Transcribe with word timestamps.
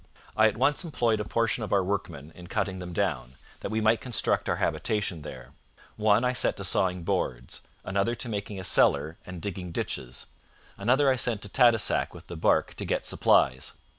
I 0.35 0.47
at 0.47 0.57
once 0.57 0.83
employed 0.83 1.19
a 1.19 1.23
portion 1.23 1.63
of 1.63 1.71
our 1.71 1.83
workmen 1.83 2.31
in 2.33 2.47
cutting 2.47 2.79
them 2.79 2.91
down, 2.91 3.35
that 3.59 3.69
we 3.69 3.81
might 3.81 4.01
construct 4.01 4.49
our 4.49 4.55
habitation 4.55 5.21
there: 5.21 5.51
one 5.95 6.25
I 6.25 6.33
set 6.33 6.57
to 6.57 6.63
sawing 6.63 7.03
boards, 7.03 7.61
another 7.85 8.15
to 8.15 8.27
making 8.27 8.59
a 8.59 8.63
cellar 8.63 9.19
and 9.27 9.39
digging 9.39 9.71
ditches, 9.71 10.25
another 10.75 11.07
I 11.07 11.17
sent 11.17 11.43
to 11.43 11.49
Tadoussac 11.49 12.15
with 12.15 12.25
the 12.25 12.35
barque 12.35 12.73
to 12.77 12.83
get 12.85 13.05
supplies. 13.05 13.73